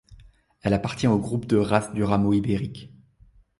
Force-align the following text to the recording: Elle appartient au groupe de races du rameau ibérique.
Elle 0.63 0.73
appartient 0.73 1.05
au 1.05 1.19
groupe 1.19 1.45
de 1.45 1.57
races 1.57 1.93
du 1.93 2.03
rameau 2.03 2.33
ibérique. 2.33 2.89